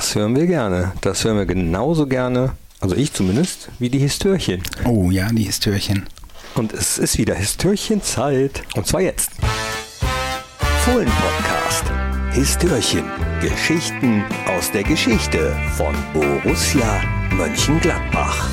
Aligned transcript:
Das 0.00 0.14
hören 0.14 0.34
wir 0.34 0.46
gerne. 0.46 0.92
Das 1.02 1.24
hören 1.24 1.36
wir 1.36 1.44
genauso 1.44 2.06
gerne, 2.06 2.52
also 2.80 2.96
ich 2.96 3.12
zumindest, 3.12 3.68
wie 3.78 3.90
die 3.90 3.98
Histörchen. 3.98 4.62
Oh 4.86 5.10
ja, 5.10 5.28
die 5.28 5.42
Histörchen. 5.42 6.06
Und 6.54 6.72
es 6.72 6.96
ist 6.96 7.18
wieder 7.18 7.34
Histörchenzeit. 7.34 8.62
Und 8.74 8.86
zwar 8.86 9.02
jetzt. 9.02 9.32
Fohlen-Podcast. 10.86 11.84
Histörchen. 12.32 13.04
Geschichten 13.42 14.24
aus 14.46 14.72
der 14.72 14.84
Geschichte 14.84 15.54
von 15.76 15.94
Borussia 16.14 17.02
Mönchengladbach. 17.36 18.48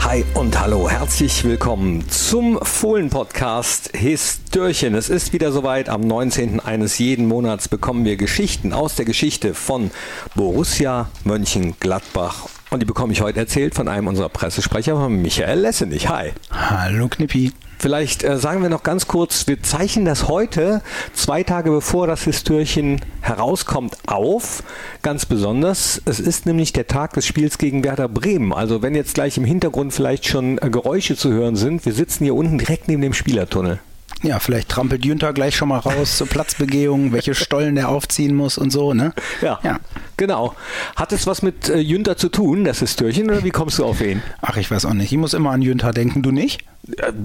Hi 0.00 0.24
und 0.34 0.58
hallo, 0.60 0.88
herzlich 0.88 1.44
willkommen 1.44 2.08
zum 2.08 2.58
Fohlen-Podcast 2.62 3.90
Histörchen. 3.96 4.94
Es 4.94 5.08
ist 5.08 5.32
wieder 5.32 5.52
soweit. 5.52 5.88
Am 5.88 6.00
19. 6.00 6.60
eines 6.60 6.98
jeden 6.98 7.26
Monats 7.26 7.68
bekommen 7.68 8.04
wir 8.04 8.16
Geschichten 8.16 8.72
aus 8.72 8.94
der 8.94 9.04
Geschichte 9.04 9.54
von 9.54 9.90
Borussia 10.34 11.08
Mönchengladbach. 11.24 12.48
Und 12.70 12.80
die 12.80 12.86
bekomme 12.86 13.12
ich 13.12 13.20
heute 13.20 13.40
erzählt 13.40 13.74
von 13.74 13.88
einem 13.88 14.06
unserer 14.06 14.28
Pressesprecher, 14.28 14.96
von 14.96 15.20
Michael 15.20 15.60
Lessenich. 15.60 16.08
Hi. 16.08 16.32
Hallo 16.50 17.08
Knippi. 17.08 17.52
Vielleicht 17.78 18.24
äh, 18.24 18.38
sagen 18.38 18.62
wir 18.62 18.68
noch 18.68 18.82
ganz 18.82 19.06
kurz, 19.06 19.46
wir 19.46 19.62
zeichnen 19.62 20.04
das 20.04 20.28
heute, 20.28 20.82
zwei 21.12 21.42
Tage 21.42 21.70
bevor 21.70 22.06
das 22.06 22.24
Histörchen 22.24 23.00
herauskommt, 23.20 23.96
auf. 24.06 24.62
Ganz 25.02 25.26
besonders. 25.26 26.00
Es 26.04 26.20
ist 26.20 26.46
nämlich 26.46 26.72
der 26.72 26.86
Tag 26.86 27.12
des 27.12 27.26
Spiels 27.26 27.58
gegen 27.58 27.84
Werder 27.84 28.08
Bremen. 28.08 28.52
Also 28.52 28.82
wenn 28.82 28.94
jetzt 28.94 29.14
gleich 29.14 29.36
im 29.36 29.44
Hintergrund 29.44 29.92
vielleicht 29.92 30.26
schon 30.26 30.58
äh, 30.58 30.70
Geräusche 30.70 31.16
zu 31.16 31.30
hören 31.30 31.56
sind, 31.56 31.84
wir 31.84 31.92
sitzen 31.92 32.24
hier 32.24 32.34
unten 32.34 32.58
direkt 32.58 32.88
neben 32.88 33.02
dem 33.02 33.12
Spielertunnel. 33.12 33.80
Ja, 34.22 34.38
vielleicht 34.38 34.70
trampelt 34.70 35.04
Jünter 35.04 35.32
gleich 35.32 35.54
schon 35.54 35.68
mal 35.68 35.78
raus 35.78 36.16
zur 36.16 36.26
Platzbegehung, 36.26 37.12
welche 37.12 37.34
Stollen 37.34 37.74
der 37.74 37.90
aufziehen 37.90 38.34
muss 38.34 38.56
und 38.56 38.70
so, 38.70 38.94
ne? 38.94 39.12
Ja, 39.42 39.60
ja. 39.62 39.78
genau. 40.16 40.54
Hat 40.96 41.12
es 41.12 41.26
was 41.26 41.42
mit 41.42 41.68
äh, 41.68 41.78
Jünter 41.78 42.16
zu 42.16 42.30
tun, 42.30 42.64
das 42.64 42.80
Histörchen, 42.80 43.30
oder 43.30 43.44
wie 43.44 43.50
kommst 43.50 43.78
du 43.78 43.84
auf 43.84 44.00
ihn? 44.00 44.22
Ach, 44.40 44.56
ich 44.56 44.70
weiß 44.70 44.86
auch 44.86 44.94
nicht. 44.94 45.12
Ich 45.12 45.18
muss 45.18 45.34
immer 45.34 45.50
an 45.50 45.60
Jünter 45.60 45.92
denken, 45.92 46.22
du 46.22 46.30
nicht? 46.30 46.64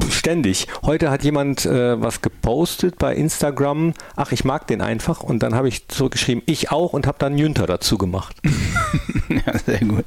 Ständig. 0.10 0.68
Heute 0.84 1.12
hat 1.12 1.24
jemand 1.24 1.66
äh, 1.66 2.02
was 2.02 2.22
gepostet 2.22 2.98
bei 2.98 3.16
Instagram. 3.16 3.94
Ach, 4.16 4.32
ich 4.32 4.44
mag 4.44 4.68
den 4.68 4.82
einfach. 4.82 5.22
Und 5.22 5.44
dann 5.44 5.56
habe 5.56 5.68
ich 5.68 5.88
zurückgeschrieben, 5.88 6.44
ich 6.46 6.72
auch 6.72 6.94
und 6.94 7.08
habe 7.08 7.18
dann 7.20 7.38
Jünter 7.38 7.68
dazu 7.68 7.98
gemacht. 7.98 8.36
ja, 9.30 9.58
sehr 9.60 9.80
gut. 9.80 10.06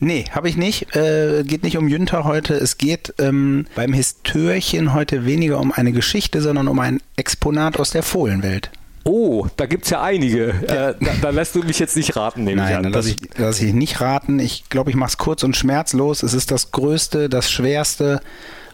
Nee, 0.00 0.24
habe 0.30 0.48
ich 0.48 0.56
nicht. 0.56 0.94
Äh, 0.94 1.44
geht 1.44 1.62
nicht 1.62 1.78
um 1.78 1.88
Jünter 1.88 2.24
heute. 2.24 2.54
Es 2.54 2.78
geht 2.78 3.14
ähm, 3.18 3.66
beim 3.74 3.92
Histörchen 3.92 4.92
heute 4.92 5.24
weniger 5.24 5.60
um 5.60 5.72
eine 5.72 5.92
Geschichte, 5.92 6.42
sondern 6.42 6.68
um 6.68 6.78
ein 6.80 7.00
Exponat 7.16 7.78
aus 7.78 7.90
der 7.90 8.02
Fohlenwelt. 8.02 8.70
Oh, 9.04 9.46
da 9.56 9.66
gibt 9.66 9.84
es 9.84 9.90
ja 9.90 10.02
einige. 10.02 10.48
Äh, 10.48 10.94
da, 10.98 11.12
da, 11.20 11.30
lässt 11.30 11.54
du 11.54 11.62
mich 11.62 11.78
jetzt 11.78 11.96
nicht 11.96 12.16
raten, 12.16 12.44
nehme 12.44 12.62
Nein, 12.62 12.70
ich 12.70 12.86
an. 12.86 12.92
Lass 12.92 13.06
ich, 13.06 13.16
lass 13.36 13.60
ich 13.60 13.74
nicht 13.74 14.00
raten. 14.00 14.38
Ich 14.38 14.68
glaube, 14.70 14.90
ich 14.90 14.96
mache 14.96 15.10
es 15.10 15.18
kurz 15.18 15.42
und 15.42 15.56
schmerzlos. 15.56 16.22
Es 16.22 16.32
ist 16.32 16.50
das 16.50 16.70
größte, 16.70 17.28
das 17.28 17.50
schwerste 17.50 18.20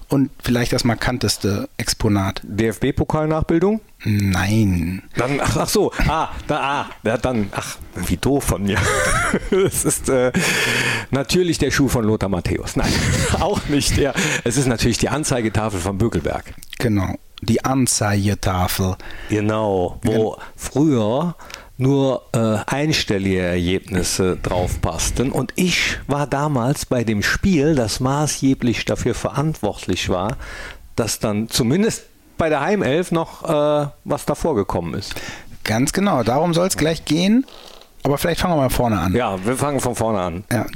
und 0.08 0.30
vielleicht 0.42 0.72
das 0.72 0.84
markanteste 0.84 1.68
Exponat. 1.76 2.42
DFB-Pokalnachbildung? 2.44 3.80
Nein. 4.04 5.02
Dann, 5.16 5.40
ach, 5.40 5.56
ach, 5.56 5.68
so, 5.68 5.92
ah, 6.08 6.28
da, 6.46 6.88
ah, 7.04 7.16
dann, 7.18 7.48
ach, 7.52 7.76
wie 7.94 8.16
doof 8.16 8.44
von 8.44 8.62
mir. 8.62 8.78
Es 9.50 9.84
ist 9.84 10.08
äh, 10.08 10.32
natürlich 11.10 11.58
der 11.58 11.70
Schuh 11.70 11.88
von 11.88 12.04
Lothar 12.04 12.28
Matthäus. 12.28 12.76
Nein, 12.76 12.92
auch 13.40 13.60
nicht 13.68 13.96
der. 13.96 14.14
Es 14.44 14.56
ist 14.56 14.66
natürlich 14.66 14.98
die 14.98 15.08
Anzeigetafel 15.08 15.78
von 15.80 15.98
Bökelberg. 15.98 16.54
Genau 16.78 17.16
die 17.41 17.64
Anzeigetafel. 17.64 18.96
Genau, 19.28 19.98
wo 20.02 20.36
früher 20.56 21.34
nur 21.80 22.22
äh, 22.32 22.58
einstellige 22.66 23.41
Ergebnisse 23.41 24.36
drauf 24.36 24.80
passten. 24.82 25.32
Und 25.32 25.52
ich 25.56 25.98
war 26.06 26.27
damals 26.27 26.84
bei 26.84 27.05
dem 27.05 27.22
Spiel, 27.22 27.74
das 27.74 28.00
maßgeblich 28.00 28.84
dafür 28.84 29.14
verantwortlich 29.14 30.10
war, 30.10 30.36
dass 30.94 31.19
dann 31.19 31.48
zumindest 31.48 32.04
bei 32.37 32.50
der 32.50 32.60
Heimelf 32.60 33.12
noch 33.12 33.44
äh, 33.44 33.88
was 34.04 34.26
davor 34.26 34.54
gekommen 34.54 34.94
ist. 34.94 35.14
Ganz 35.64 35.93
genau, 35.93 36.22
darum 36.22 36.53
soll 36.53 36.66
es 36.69 36.76
gleich 36.76 37.04
gehen. 37.04 37.47
Aber 38.03 38.19
vielleicht 38.19 38.41
fangen 38.41 38.55
wir 38.55 38.62
mal 38.62 38.71
vorne 38.71 38.99
an. 38.99 39.15
Ja, 39.15 39.44
wir 39.44 39.56
fangen 39.56 39.81
von 39.81 39.94
vorne 39.94 40.21
an. 40.21 40.44
Ja, 40.50 40.66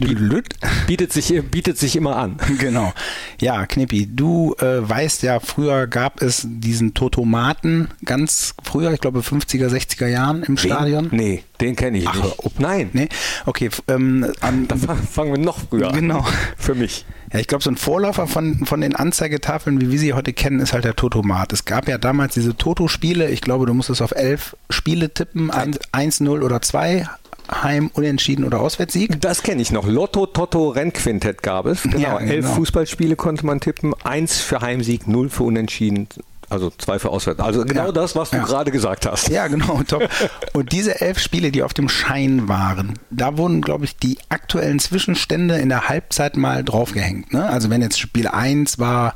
bietet, 0.86 1.12
sich, 1.12 1.42
bietet 1.50 1.78
sich 1.78 1.96
immer 1.96 2.16
an. 2.16 2.36
Genau. 2.58 2.92
Ja, 3.40 3.66
Knippi, 3.66 4.06
du 4.06 4.54
äh, 4.60 4.88
weißt 4.88 5.22
ja, 5.22 5.40
früher 5.40 5.86
gab 5.86 6.22
es 6.22 6.46
diesen 6.48 6.94
Totomaten 6.94 7.88
ganz 8.04 8.54
früher, 8.62 8.92
ich 8.92 9.00
glaube 9.00 9.20
50er, 9.20 9.68
60er 9.68 10.06
Jahren 10.06 10.42
im 10.44 10.56
Stadion. 10.56 11.08
Nee, 11.10 11.42
den 11.64 11.76
kenne 11.76 11.98
ich 11.98 12.06
Ach, 12.06 12.14
nicht. 12.14 12.38
Ob, 12.38 12.60
nein? 12.60 12.90
Nee? 12.92 13.08
Okay. 13.46 13.70
Ähm, 13.88 14.32
an, 14.40 14.68
da 14.68 14.76
fangen 14.76 15.32
wir 15.32 15.38
noch 15.38 15.58
früher 15.68 15.88
an. 15.88 15.94
Genau. 15.94 16.26
Für 16.56 16.74
mich. 16.74 17.04
Ja, 17.32 17.40
ich 17.40 17.46
glaube, 17.46 17.64
so 17.64 17.70
ein 17.70 17.76
Vorläufer 17.76 18.26
von, 18.26 18.66
von 18.66 18.80
den 18.80 18.94
Anzeigetafeln, 18.94 19.80
wie 19.80 19.90
wir 19.90 19.98
sie 19.98 20.12
heute 20.12 20.32
kennen, 20.32 20.60
ist 20.60 20.72
halt 20.72 20.84
der 20.84 20.94
Totomat. 20.94 21.52
Es 21.52 21.64
gab 21.64 21.88
ja 21.88 21.98
damals 21.98 22.34
diese 22.34 22.56
Toto-Spiele. 22.56 23.30
Ich 23.30 23.40
glaube, 23.40 23.66
du 23.66 23.74
musstest 23.74 24.02
auf 24.02 24.12
elf 24.12 24.56
Spiele 24.70 25.12
tippen, 25.12 25.50
1-0 25.50 26.42
oder 26.42 26.62
2 26.62 27.08
Heim, 27.50 27.90
Unentschieden 27.92 28.44
oder 28.44 28.60
Auswärtssieg. 28.60 29.20
Das 29.20 29.42
kenne 29.42 29.60
ich 29.60 29.70
noch. 29.70 29.86
Lotto, 29.86 30.26
Toto, 30.26 30.70
Rennquintett 30.70 31.42
gab 31.42 31.66
es. 31.66 31.82
Genau. 31.82 31.98
Ja, 31.98 32.18
Elf 32.18 32.46
genau. 32.46 32.54
Fußballspiele 32.54 33.16
konnte 33.16 33.44
man 33.44 33.60
tippen. 33.60 33.92
Eins 34.02 34.40
für 34.40 34.60
Heimsieg, 34.60 35.06
null 35.06 35.28
für 35.28 35.42
Unentschieden. 35.44 36.08
Also 36.54 36.70
zwei 36.78 37.00
für 37.00 37.10
Auswärts. 37.10 37.40
Also 37.40 37.64
genau 37.64 37.86
ja. 37.86 37.92
das, 37.92 38.14
was 38.14 38.30
du 38.30 38.36
ja. 38.36 38.44
gerade 38.44 38.70
gesagt 38.70 39.06
hast. 39.06 39.28
Ja, 39.28 39.48
genau. 39.48 39.82
Top. 39.82 40.08
Und 40.52 40.70
diese 40.70 41.00
elf 41.00 41.18
Spiele, 41.18 41.50
die 41.50 41.64
auf 41.64 41.74
dem 41.74 41.88
Schein 41.88 42.48
waren, 42.48 42.94
da 43.10 43.36
wurden, 43.36 43.60
glaube 43.60 43.84
ich, 43.84 43.96
die 43.96 44.18
aktuellen 44.28 44.78
Zwischenstände 44.78 45.56
in 45.56 45.68
der 45.68 45.88
Halbzeit 45.88 46.36
mal 46.36 46.62
draufgehängt. 46.62 47.32
Ne? 47.32 47.44
Also 47.44 47.70
wenn 47.70 47.82
jetzt 47.82 47.98
Spiel 47.98 48.28
1 48.28 48.78
war 48.78 49.14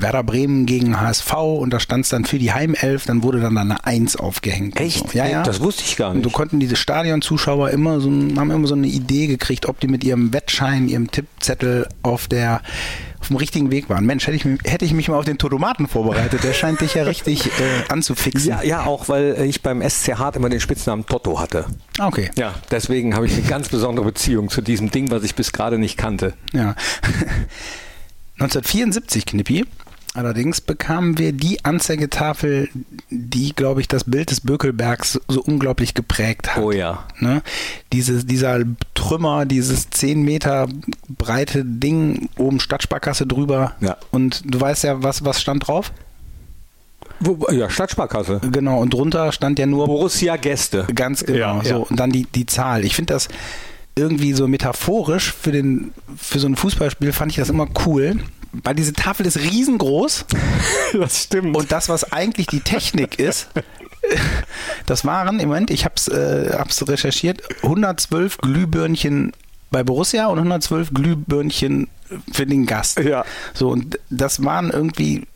Werder 0.00 0.22
Bremen 0.22 0.66
gegen 0.66 1.00
HSV 1.00 1.32
und 1.34 1.70
da 1.70 1.80
stand 1.80 2.04
es 2.04 2.10
dann 2.10 2.24
für 2.24 2.38
die 2.38 2.52
Heimelf, 2.52 3.06
dann 3.06 3.22
wurde 3.22 3.40
dann 3.40 3.56
eine 3.56 3.84
Eins 3.84 4.16
aufgehängt. 4.16 4.78
Echt? 4.80 5.10
So. 5.10 5.18
Ja, 5.18 5.26
ja. 5.26 5.42
Das 5.42 5.60
wusste 5.60 5.82
ich 5.84 5.96
gar 5.96 6.10
nicht. 6.10 6.16
Und 6.16 6.22
du 6.22 6.30
konnten 6.30 6.60
diese 6.60 6.76
Stadionzuschauer 6.76 7.70
immer 7.70 8.00
so, 8.00 8.08
haben 8.10 8.50
immer 8.50 8.66
so 8.66 8.74
eine 8.74 8.86
Idee 8.86 9.26
gekriegt, 9.26 9.66
ob 9.66 9.80
die 9.80 9.88
mit 9.88 10.04
ihrem 10.04 10.32
Wettschein, 10.32 10.88
ihrem 10.88 11.10
Tippzettel 11.10 11.86
auf 12.02 12.28
der 12.28 12.62
auf 13.20 13.28
dem 13.28 13.36
richtigen 13.36 13.70
Weg 13.70 13.88
waren. 13.88 14.06
Mensch, 14.06 14.26
hätte 14.26 14.36
ich, 14.36 14.44
hätte 14.64 14.84
ich 14.84 14.92
mich 14.92 15.08
mal 15.08 15.16
auf 15.16 15.24
den 15.24 15.38
Totomaten 15.38 15.88
vorbereitet. 15.88 16.44
Der 16.44 16.52
scheint 16.52 16.80
dich 16.80 16.94
ja 16.94 17.02
richtig 17.02 17.46
äh, 17.46 17.50
anzufixen. 17.88 18.48
Ja, 18.48 18.62
ja, 18.62 18.86
auch 18.86 19.08
weil 19.08 19.44
ich 19.48 19.60
beim 19.60 19.82
SC 19.82 20.14
Hart 20.14 20.36
immer 20.36 20.48
den 20.48 20.60
Spitznamen 20.60 21.04
Toto 21.04 21.40
hatte. 21.40 21.66
Okay. 21.98 22.30
Ja, 22.36 22.54
deswegen 22.70 23.16
habe 23.16 23.26
ich 23.26 23.32
eine 23.32 23.42
ganz 23.42 23.68
besondere 23.68 24.06
Beziehung 24.06 24.50
zu 24.50 24.62
diesem 24.62 24.90
Ding, 24.90 25.10
was 25.10 25.24
ich 25.24 25.34
bis 25.34 25.52
gerade 25.52 25.78
nicht 25.78 25.98
kannte. 25.98 26.34
Ja. 26.52 26.76
1974, 28.40 29.26
Knippi, 29.26 29.66
Allerdings 30.18 30.60
bekamen 30.60 31.16
wir 31.16 31.32
die 31.32 31.64
Anzeigetafel, 31.64 32.68
die, 33.08 33.54
glaube 33.54 33.80
ich, 33.80 33.86
das 33.86 34.02
Bild 34.02 34.32
des 34.32 34.40
Bökelbergs 34.40 35.20
so 35.28 35.40
unglaublich 35.40 35.94
geprägt 35.94 36.56
hat. 36.56 36.64
Oh 36.64 36.72
ja. 36.72 37.04
Ne? 37.20 37.40
Diese, 37.92 38.24
dieser 38.24 38.64
Trümmer, 38.94 39.46
dieses 39.46 39.90
10 39.90 40.22
Meter 40.22 40.66
breite 41.08 41.64
Ding, 41.64 42.30
oben 42.36 42.58
Stadtsparkasse 42.58 43.28
drüber. 43.28 43.74
Ja. 43.80 43.96
Und 44.10 44.42
du 44.44 44.60
weißt 44.60 44.82
ja, 44.82 45.04
was, 45.04 45.24
was 45.24 45.40
stand 45.40 45.68
drauf? 45.68 45.92
Ja, 47.52 47.70
Stadtsparkasse. 47.70 48.40
Genau, 48.50 48.80
und 48.80 48.94
drunter 48.94 49.30
stand 49.30 49.60
ja 49.60 49.66
nur 49.66 49.86
Borussia 49.86 50.34
Gäste. 50.34 50.88
Ganz 50.96 51.24
genau. 51.24 51.38
Ja, 51.38 51.60
so. 51.62 51.70
Ja. 51.70 51.76
Und 51.76 52.00
dann 52.00 52.10
die, 52.10 52.24
die 52.24 52.46
Zahl. 52.46 52.84
Ich 52.84 52.96
finde 52.96 53.12
das 53.12 53.28
irgendwie 53.94 54.32
so 54.32 54.48
metaphorisch 54.48 55.32
für, 55.32 55.52
den, 55.52 55.92
für 56.16 56.40
so 56.40 56.48
ein 56.48 56.56
Fußballspiel 56.56 57.12
fand 57.12 57.30
ich 57.30 57.36
das 57.36 57.50
immer 57.50 57.68
cool 57.86 58.18
weil 58.64 58.74
diese 58.74 58.92
Tafel 58.92 59.26
ist 59.26 59.38
riesengroß. 59.38 60.26
Das 60.94 61.24
stimmt. 61.24 61.54
Und 61.54 61.70
das, 61.70 61.90
was 61.90 62.12
eigentlich 62.12 62.46
die 62.46 62.60
Technik 62.60 63.18
ist, 63.18 63.48
das 64.86 65.04
waren, 65.04 65.38
im 65.38 65.48
Moment, 65.48 65.70
ich 65.70 65.84
habe 65.84 65.94
es 65.96 66.08
äh, 66.08 66.56
recherchiert, 66.84 67.42
112 67.62 68.38
Glühbirnchen 68.38 69.32
bei 69.70 69.82
Borussia 69.82 70.28
und 70.28 70.38
112 70.38 70.94
Glühbirnchen 70.94 71.88
für 72.32 72.46
den 72.46 72.64
Gast. 72.64 72.98
Ja. 73.00 73.24
So, 73.52 73.68
und 73.68 73.98
das 74.08 74.42
waren 74.44 74.70
irgendwie, 74.70 75.26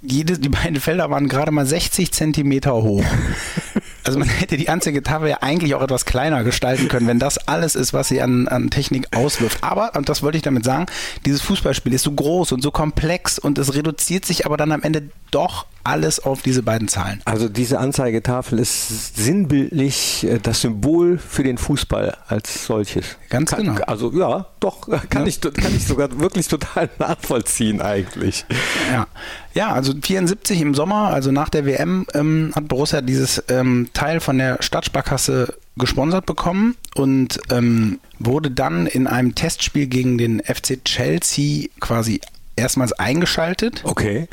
jede, 0.00 0.38
die 0.38 0.48
beiden 0.48 0.80
Felder 0.80 1.10
waren 1.10 1.28
gerade 1.28 1.50
mal 1.50 1.66
60 1.66 2.12
Zentimeter 2.12 2.74
hoch. 2.74 3.04
Also 4.08 4.18
man 4.18 4.28
hätte 4.28 4.56
die 4.56 4.70
Anzeigetafel 4.70 5.28
ja 5.28 5.38
eigentlich 5.42 5.74
auch 5.74 5.82
etwas 5.82 6.06
kleiner 6.06 6.42
gestalten 6.42 6.88
können, 6.88 7.06
wenn 7.06 7.18
das 7.18 7.36
alles 7.46 7.74
ist, 7.74 7.92
was 7.92 8.08
sie 8.08 8.22
an, 8.22 8.48
an 8.48 8.70
Technik 8.70 9.14
auswirft. 9.14 9.62
Aber, 9.62 9.94
und 9.96 10.08
das 10.08 10.22
wollte 10.22 10.38
ich 10.38 10.42
damit 10.42 10.64
sagen, 10.64 10.86
dieses 11.26 11.42
Fußballspiel 11.42 11.92
ist 11.92 12.04
so 12.04 12.12
groß 12.12 12.52
und 12.52 12.62
so 12.62 12.70
komplex 12.70 13.38
und 13.38 13.58
es 13.58 13.74
reduziert 13.74 14.24
sich 14.24 14.46
aber 14.46 14.56
dann 14.56 14.72
am 14.72 14.82
Ende 14.82 15.10
doch 15.30 15.66
alles 15.88 16.20
auf 16.20 16.42
diese 16.42 16.62
beiden 16.62 16.86
Zahlen. 16.86 17.22
Also 17.24 17.48
diese 17.48 17.78
Anzeigetafel 17.78 18.58
ist 18.58 19.16
sinnbildlich 19.16 20.24
äh, 20.24 20.38
das 20.38 20.60
Symbol 20.60 21.16
für 21.16 21.42
den 21.42 21.56
Fußball 21.56 22.16
als 22.26 22.66
solches. 22.66 23.16
Ganz 23.30 23.52
kann, 23.52 23.64
genau. 23.64 23.80
Also 23.86 24.12
ja, 24.12 24.46
doch, 24.60 24.82
kann, 25.08 25.22
ja. 25.22 25.26
Ich, 25.26 25.40
kann 25.40 25.74
ich 25.74 25.86
sogar 25.86 26.20
wirklich 26.20 26.48
total 26.48 26.90
nachvollziehen 26.98 27.80
eigentlich. 27.80 28.44
Ja, 28.92 29.06
ja 29.54 29.72
also 29.72 29.94
74 30.00 30.60
im 30.60 30.74
Sommer, 30.74 31.08
also 31.08 31.32
nach 31.32 31.48
der 31.48 31.64
WM, 31.64 32.06
ähm, 32.12 32.52
hat 32.54 32.68
Borussia 32.68 33.00
dieses 33.00 33.42
ähm, 33.48 33.88
Teil 33.94 34.20
von 34.20 34.36
der 34.36 34.58
Stadtsparkasse 34.60 35.54
gesponsert 35.78 36.26
bekommen 36.26 36.76
und 36.96 37.40
ähm, 37.50 37.98
wurde 38.18 38.50
dann 38.50 38.86
in 38.86 39.06
einem 39.06 39.34
Testspiel 39.34 39.86
gegen 39.86 40.18
den 40.18 40.40
FC 40.40 40.84
Chelsea 40.84 41.68
quasi 41.80 42.20
erstmals 42.56 42.92
eingeschaltet. 42.92 43.80
Okay. 43.84 44.28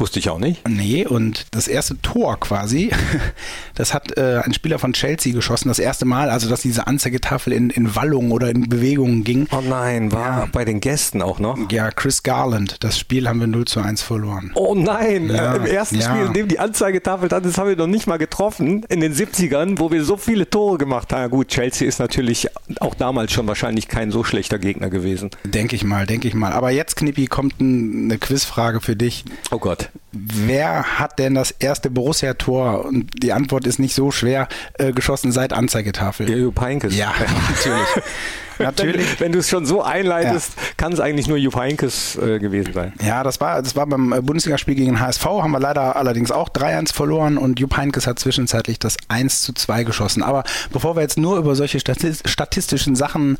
Wusste 0.00 0.18
ich 0.18 0.30
auch 0.30 0.38
nicht. 0.38 0.66
Nee, 0.66 1.06
und 1.06 1.46
das 1.50 1.68
erste 1.68 2.00
Tor 2.00 2.40
quasi, 2.40 2.90
das 3.74 3.92
hat 3.92 4.16
äh, 4.16 4.40
ein 4.42 4.54
Spieler 4.54 4.78
von 4.78 4.94
Chelsea 4.94 5.34
geschossen, 5.34 5.68
das 5.68 5.78
erste 5.78 6.06
Mal, 6.06 6.30
also 6.30 6.48
dass 6.48 6.62
diese 6.62 6.86
Anzeigetafel 6.86 7.52
in, 7.52 7.68
in 7.68 7.94
Wallung 7.94 8.32
oder 8.32 8.48
in 8.48 8.66
Bewegungen 8.70 9.24
ging. 9.24 9.46
Oh 9.52 9.60
nein, 9.60 10.10
war 10.10 10.40
ja. 10.40 10.48
bei 10.50 10.64
den 10.64 10.80
Gästen 10.80 11.20
auch 11.20 11.38
noch? 11.38 11.58
Ja, 11.70 11.90
Chris 11.90 12.22
Garland. 12.22 12.76
Das 12.80 12.98
Spiel 12.98 13.28
haben 13.28 13.40
wir 13.40 13.46
0 13.46 13.66
zu 13.66 13.80
1 13.80 14.00
verloren. 14.00 14.52
Oh 14.54 14.74
nein, 14.74 15.28
ja. 15.28 15.52
äh, 15.52 15.56
im 15.58 15.66
ersten 15.66 15.96
ja. 15.96 16.10
Spiel, 16.10 16.26
in 16.26 16.32
dem 16.32 16.48
die 16.48 16.58
Anzeigetafel 16.58 17.28
stand, 17.28 17.44
das 17.44 17.58
haben 17.58 17.68
wir 17.68 17.76
noch 17.76 17.86
nicht 17.86 18.06
mal 18.06 18.16
getroffen, 18.16 18.86
in 18.88 19.00
den 19.00 19.14
70ern, 19.14 19.78
wo 19.78 19.90
wir 19.90 20.02
so 20.02 20.16
viele 20.16 20.48
Tore 20.48 20.78
gemacht 20.78 21.12
haben. 21.12 21.20
Ja, 21.20 21.26
gut, 21.26 21.48
Chelsea 21.48 21.86
ist 21.86 21.98
natürlich 21.98 22.48
auch 22.80 22.94
damals 22.94 23.32
schon 23.32 23.46
wahrscheinlich 23.46 23.88
kein 23.88 24.10
so 24.10 24.24
schlechter 24.24 24.58
Gegner 24.58 24.88
gewesen. 24.88 25.28
Denke 25.44 25.76
ich 25.76 25.84
mal, 25.84 26.06
denke 26.06 26.26
ich 26.26 26.32
mal. 26.32 26.52
Aber 26.52 26.70
jetzt, 26.70 26.96
Knippi, 26.96 27.26
kommt 27.26 27.60
ein, 27.60 28.04
eine 28.04 28.16
Quizfrage 28.16 28.80
für 28.80 28.96
dich. 28.96 29.26
Oh 29.50 29.58
Gott. 29.58 29.89
Wer 30.12 30.98
hat 30.98 31.18
denn 31.20 31.34
das 31.34 31.52
erste 31.52 31.88
Borussia-Tor? 31.88 32.84
Und 32.84 33.22
die 33.22 33.32
Antwort 33.32 33.66
ist 33.66 33.78
nicht 33.78 33.94
so 33.94 34.10
schwer 34.10 34.48
äh, 34.74 34.92
geschossen 34.92 35.30
seit 35.30 35.52
Anzeigetafel. 35.52 36.28
Jupp 36.28 36.60
Heynckes. 36.60 36.96
Ja, 36.96 37.12
natürlich. 37.48 37.88
natürlich. 38.58 39.20
Wenn, 39.20 39.26
wenn 39.26 39.32
du 39.32 39.38
es 39.38 39.48
schon 39.48 39.66
so 39.66 39.82
einleitest, 39.82 40.52
ja. 40.56 40.62
kann 40.76 40.92
es 40.92 40.98
eigentlich 40.98 41.28
nur 41.28 41.36
Jupp 41.36 41.54
Heynckes 41.54 42.16
äh, 42.16 42.40
gewesen 42.40 42.72
sein. 42.72 42.92
Ja, 43.00 43.22
das 43.22 43.40
war, 43.40 43.62
das 43.62 43.76
war 43.76 43.86
beim 43.86 44.12
äh, 44.12 44.20
Bundesligaspiel 44.20 44.74
gegen 44.74 44.98
HSV, 44.98 45.24
haben 45.24 45.52
wir 45.52 45.60
leider 45.60 45.94
allerdings 45.94 46.32
auch 46.32 46.48
3-1 46.48 46.92
verloren 46.92 47.38
und 47.38 47.60
Jupp 47.60 47.76
Heynckes 47.76 48.08
hat 48.08 48.18
zwischenzeitlich 48.18 48.80
das 48.80 48.96
1 49.06 49.42
zu 49.42 49.52
2 49.52 49.84
geschossen. 49.84 50.24
Aber 50.24 50.42
bevor 50.72 50.96
wir 50.96 51.02
jetzt 51.02 51.18
nur 51.18 51.38
über 51.38 51.54
solche 51.54 51.78
statistischen 51.78 52.96
Sachen 52.96 53.38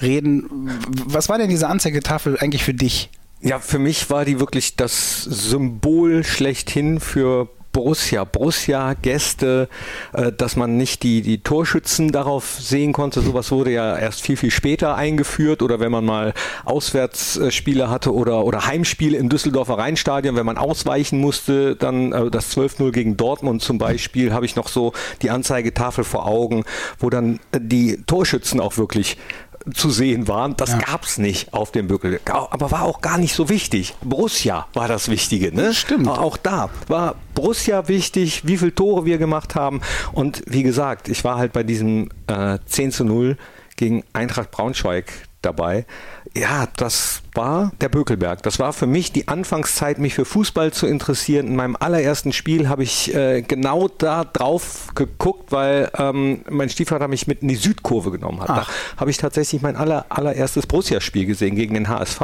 reden, 0.00 0.70
was 0.88 1.28
war 1.28 1.38
denn 1.38 1.50
diese 1.50 1.66
Anzeigetafel 1.66 2.38
eigentlich 2.38 2.62
für 2.62 2.74
dich? 2.74 3.10
Ja, 3.44 3.58
für 3.58 3.80
mich 3.80 4.08
war 4.08 4.24
die 4.24 4.38
wirklich 4.38 4.76
das 4.76 5.24
Symbol 5.24 6.22
schlechthin 6.22 7.00
für 7.00 7.48
Borussia, 7.72 8.24
Borussia, 8.24 8.94
Gäste, 8.94 9.68
äh, 10.12 10.30
dass 10.30 10.56
man 10.56 10.76
nicht 10.76 11.02
die, 11.02 11.22
die 11.22 11.38
Torschützen 11.42 12.12
darauf 12.12 12.58
sehen 12.60 12.92
konnte. 12.92 13.20
Sowas 13.22 13.50
wurde 13.50 13.72
ja 13.72 13.96
erst 13.96 14.20
viel, 14.22 14.36
viel 14.36 14.50
später 14.50 14.94
eingeführt 14.94 15.62
oder 15.62 15.80
wenn 15.80 15.90
man 15.90 16.04
mal 16.04 16.34
Auswärtsspiele 16.66 17.88
hatte 17.90 18.14
oder, 18.14 18.44
oder 18.44 18.66
Heimspiele 18.66 19.16
im 19.16 19.28
Düsseldorfer 19.28 19.78
Rheinstadion, 19.78 20.36
wenn 20.36 20.46
man 20.46 20.58
ausweichen 20.58 21.18
musste, 21.18 21.74
dann 21.74 22.12
äh, 22.12 22.30
das 22.30 22.56
12-0 22.56 22.92
gegen 22.92 23.16
Dortmund 23.16 23.62
zum 23.62 23.78
Beispiel, 23.78 24.32
habe 24.32 24.46
ich 24.46 24.54
noch 24.54 24.68
so 24.68 24.92
die 25.22 25.30
Anzeigetafel 25.30 26.04
vor 26.04 26.26
Augen, 26.26 26.64
wo 26.98 27.10
dann 27.10 27.40
die 27.58 28.02
Torschützen 28.06 28.60
auch 28.60 28.76
wirklich 28.76 29.16
zu 29.74 29.90
sehen 29.90 30.28
waren. 30.28 30.56
Das 30.56 30.70
ja. 30.70 30.78
gab 30.78 31.04
es 31.04 31.18
nicht 31.18 31.52
auf 31.54 31.72
dem 31.72 31.86
Bückel. 31.86 32.20
Aber 32.24 32.70
war 32.70 32.82
auch 32.82 33.00
gar 33.00 33.18
nicht 33.18 33.34
so 33.34 33.48
wichtig. 33.48 33.94
Borussia 34.02 34.66
war 34.74 34.88
das 34.88 35.08
Wichtige. 35.08 35.54
Ne? 35.54 35.74
Stimmt. 35.74 36.08
Auch 36.08 36.36
da 36.36 36.70
war 36.88 37.16
Borussia 37.34 37.88
wichtig, 37.88 38.46
wie 38.46 38.58
viele 38.58 38.74
Tore 38.74 39.04
wir 39.04 39.18
gemacht 39.18 39.54
haben. 39.54 39.80
Und 40.12 40.42
wie 40.46 40.62
gesagt, 40.62 41.08
ich 41.08 41.24
war 41.24 41.36
halt 41.36 41.52
bei 41.52 41.62
diesem 41.62 42.08
äh, 42.26 42.58
10 42.66 42.92
zu 42.92 43.04
0 43.04 43.36
gegen 43.76 44.04
Eintracht 44.12 44.50
Braunschweig 44.50 45.28
dabei. 45.42 45.84
Ja, 46.34 46.66
das 46.76 47.22
war 47.34 47.72
der 47.80 47.88
Bökelberg. 47.88 48.42
Das 48.42 48.58
war 48.58 48.72
für 48.72 48.86
mich 48.86 49.12
die 49.12 49.28
Anfangszeit, 49.28 49.98
mich 49.98 50.14
für 50.14 50.24
Fußball 50.24 50.72
zu 50.72 50.86
interessieren. 50.86 51.46
In 51.48 51.56
meinem 51.56 51.76
allerersten 51.78 52.32
Spiel 52.32 52.68
habe 52.68 52.82
ich 52.82 53.14
äh, 53.14 53.42
genau 53.42 53.88
da 53.88 54.24
drauf 54.24 54.88
geguckt, 54.94 55.52
weil 55.52 55.90
ähm, 55.98 56.42
mein 56.48 56.70
Stiefvater 56.70 57.08
mich 57.08 57.26
mit 57.26 57.42
in 57.42 57.48
die 57.48 57.56
Südkurve 57.56 58.10
genommen 58.10 58.40
hat. 58.40 58.50
Ach. 58.50 58.66
Da 58.66 59.00
habe 59.00 59.10
ich 59.10 59.18
tatsächlich 59.18 59.60
mein 59.60 59.76
aller, 59.76 60.06
allererstes 60.08 60.66
Borussia-Spiel 60.66 61.26
gesehen 61.26 61.54
gegen 61.54 61.74
den 61.74 61.88
HSV 61.88 62.20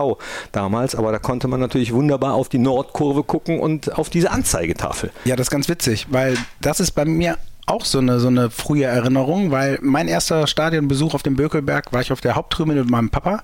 damals. 0.52 0.94
Aber 0.94 1.12
da 1.12 1.18
konnte 1.18 1.48
man 1.48 1.60
natürlich 1.60 1.92
wunderbar 1.92 2.34
auf 2.34 2.48
die 2.48 2.58
Nordkurve 2.58 3.24
gucken 3.24 3.60
und 3.60 3.98
auf 3.98 4.08
diese 4.08 4.30
Anzeigetafel. 4.30 5.10
Ja, 5.24 5.36
das 5.36 5.48
ist 5.48 5.50
ganz 5.50 5.68
witzig, 5.68 6.06
weil 6.10 6.36
das 6.60 6.80
ist 6.80 6.92
bei 6.92 7.04
mir 7.04 7.36
auch 7.68 7.84
so 7.84 7.98
eine, 7.98 8.20
so 8.20 8.28
eine 8.28 8.50
frühe 8.50 8.84
Erinnerung, 8.84 9.50
weil 9.50 9.78
mein 9.82 10.08
erster 10.08 10.46
Stadionbesuch 10.46 11.14
auf 11.14 11.22
dem 11.22 11.36
Bökelberg 11.36 11.92
war 11.92 12.00
ich 12.00 12.12
auf 12.12 12.20
der 12.20 12.34
Haupttribüne 12.34 12.80
mit 12.80 12.90
meinem 12.90 13.10
Papa. 13.10 13.42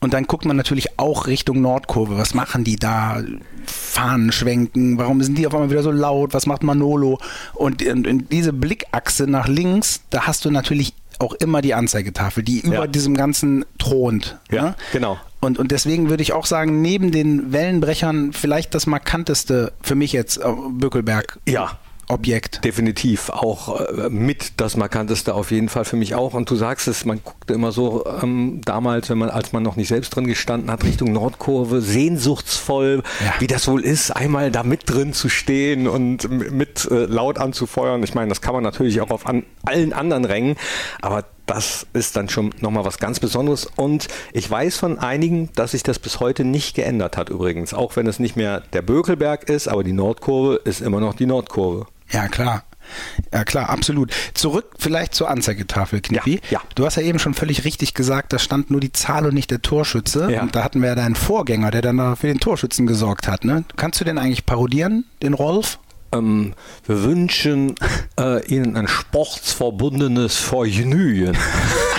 Und 0.00 0.12
dann 0.12 0.26
guckt 0.26 0.44
man 0.44 0.54
natürlich 0.56 0.98
auch 0.98 1.26
Richtung 1.26 1.62
Nordkurve. 1.62 2.18
Was 2.18 2.34
machen 2.34 2.62
die 2.62 2.76
da? 2.76 3.22
Fahnen 3.64 4.32
schwenken? 4.32 4.98
Warum 4.98 5.22
sind 5.22 5.38
die 5.38 5.46
auf 5.46 5.54
einmal 5.54 5.70
wieder 5.70 5.82
so 5.82 5.90
laut? 5.90 6.34
Was 6.34 6.44
macht 6.44 6.62
Manolo? 6.62 7.18
Und 7.54 7.80
in, 7.80 8.04
in 8.04 8.28
diese 8.28 8.52
Blickachse 8.52 9.26
nach 9.26 9.48
links, 9.48 10.02
da 10.10 10.26
hast 10.26 10.44
du 10.44 10.50
natürlich 10.50 10.92
auch 11.20 11.32
immer 11.32 11.62
die 11.62 11.72
Anzeigetafel, 11.72 12.42
die 12.42 12.60
über 12.60 12.74
ja. 12.74 12.86
diesem 12.86 13.16
Ganzen 13.16 13.64
thront. 13.78 14.36
Ja, 14.50 14.62
ne? 14.62 14.74
genau. 14.92 15.18
Und, 15.40 15.58
und 15.58 15.70
deswegen 15.70 16.10
würde 16.10 16.22
ich 16.22 16.34
auch 16.34 16.44
sagen, 16.44 16.82
neben 16.82 17.10
den 17.10 17.52
Wellenbrechern 17.52 18.32
vielleicht 18.32 18.74
das 18.74 18.86
markanteste 18.86 19.72
für 19.80 19.94
mich 19.94 20.12
jetzt 20.12 20.38
äh, 20.38 20.44
Bökelberg. 20.70 21.38
Ja, 21.48 21.78
Objekt. 22.08 22.64
Definitiv 22.64 23.30
auch 23.30 23.80
äh, 23.80 24.10
mit 24.10 24.60
das 24.60 24.76
markanteste 24.76 25.34
auf 25.34 25.50
jeden 25.50 25.68
Fall 25.68 25.84
für 25.84 25.96
mich 25.96 26.14
auch. 26.14 26.34
Und 26.34 26.50
du 26.50 26.56
sagst 26.56 26.88
es, 26.88 27.04
man 27.04 27.20
guckte 27.22 27.54
immer 27.54 27.72
so 27.72 28.04
ähm, 28.22 28.60
damals, 28.64 29.10
wenn 29.10 29.18
man, 29.18 29.30
als 29.30 29.52
man 29.52 29.62
noch 29.62 29.76
nicht 29.76 29.88
selbst 29.88 30.14
drin 30.14 30.26
gestanden 30.26 30.70
hat, 30.70 30.84
Richtung 30.84 31.12
Nordkurve, 31.12 31.80
sehnsuchtsvoll, 31.80 33.02
ja. 33.24 33.34
wie 33.38 33.46
das 33.46 33.66
wohl 33.68 33.82
ist, 33.82 34.10
einmal 34.10 34.50
da 34.50 34.62
mit 34.62 34.82
drin 34.86 35.12
zu 35.12 35.28
stehen 35.28 35.88
und 35.88 36.30
mit 36.30 36.88
äh, 36.90 37.06
laut 37.06 37.38
anzufeuern. 37.38 38.02
Ich 38.02 38.14
meine, 38.14 38.28
das 38.28 38.40
kann 38.40 38.54
man 38.54 38.62
natürlich 38.62 39.00
auch 39.00 39.10
auf 39.10 39.26
an, 39.26 39.44
allen 39.64 39.92
anderen 39.92 40.24
Rängen, 40.24 40.56
aber 41.00 41.24
das 41.46 41.86
ist 41.92 42.16
dann 42.16 42.28
schon 42.28 42.54
nochmal 42.60 42.84
was 42.84 42.98
ganz 42.98 43.20
Besonderes. 43.20 43.66
Und 43.76 44.08
ich 44.32 44.50
weiß 44.50 44.78
von 44.78 44.98
einigen, 44.98 45.50
dass 45.54 45.72
sich 45.72 45.82
das 45.82 45.98
bis 45.98 46.20
heute 46.20 46.44
nicht 46.44 46.74
geändert 46.74 47.16
hat 47.16 47.28
übrigens. 47.28 47.74
Auch 47.74 47.96
wenn 47.96 48.06
es 48.06 48.18
nicht 48.18 48.36
mehr 48.36 48.62
der 48.72 48.82
Bökelberg 48.82 49.48
ist, 49.48 49.68
aber 49.68 49.84
die 49.84 49.92
Nordkurve 49.92 50.60
ist 50.64 50.80
immer 50.80 51.00
noch 51.00 51.14
die 51.14 51.26
Nordkurve. 51.26 51.86
Ja, 52.14 52.28
klar. 52.28 52.62
Ja, 53.32 53.44
klar, 53.44 53.70
absolut. 53.70 54.12
Zurück 54.34 54.74
vielleicht 54.78 55.14
zur 55.14 55.28
Anzeigetafel, 55.28 56.00
Knippi. 56.00 56.34
Ja, 56.34 56.58
ja. 56.58 56.60
Du 56.74 56.86
hast 56.86 56.96
ja 56.96 57.02
eben 57.02 57.18
schon 57.18 57.34
völlig 57.34 57.64
richtig 57.64 57.94
gesagt, 57.94 58.32
da 58.32 58.38
stand 58.38 58.70
nur 58.70 58.80
die 58.80 58.92
Zahl 58.92 59.26
und 59.26 59.34
nicht 59.34 59.50
der 59.50 59.62
Torschütze. 59.62 60.30
Ja. 60.30 60.42
Und 60.42 60.54
da 60.54 60.62
hatten 60.62 60.80
wir 60.80 60.90
ja 60.90 60.94
deinen 60.94 61.16
Vorgänger, 61.16 61.70
der 61.70 61.82
dann 61.82 62.16
für 62.16 62.28
den 62.28 62.38
Torschützen 62.38 62.86
gesorgt 62.86 63.26
hat. 63.26 63.44
Ne? 63.44 63.64
Kannst 63.76 64.00
du 64.00 64.04
den 64.04 64.18
eigentlich 64.18 64.46
parodieren, 64.46 65.04
den 65.22 65.34
Rolf? 65.34 65.78
Ähm, 66.12 66.54
wir 66.86 67.02
wünschen 67.02 67.74
äh, 68.18 68.46
Ihnen 68.46 68.76
ein 68.76 68.86
sportsverbundenes 68.86 70.36
Vergnügen. 70.36 71.36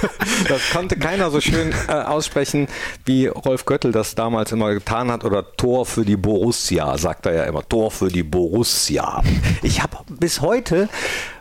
das 0.48 0.70
konnte 0.72 0.98
keiner 0.98 1.32
so 1.32 1.42
schön 1.42 1.74
äh, 1.88 1.92
aussprechen, 1.92 2.68
wie 3.06 3.28
Rolf 3.28 3.66
Göttel 3.66 3.92
das 3.92 4.16
damals 4.16 4.52
immer 4.52 4.74
getan 4.74 5.12
hat. 5.12 5.24
Oder 5.24 5.56
Tor 5.56 5.86
für 5.86 6.06
die 6.06 6.18
Borussia, 6.18 6.98
sagt 6.98 7.26
er 7.26 7.34
ja 7.34 7.44
immer. 7.44 7.68
Tor 7.68 7.92
für 7.92 8.10
die 8.10 8.24
Borussia. 8.24 9.24
Ich 9.64 9.82
habe 9.82 9.98
bis 10.10 10.42
heute 10.42 10.90